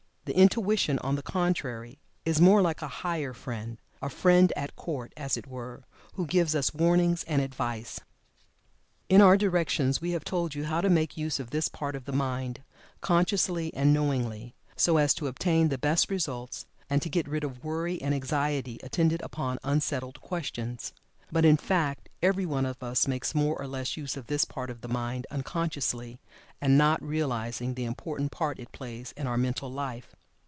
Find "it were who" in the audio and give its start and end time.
5.35-6.25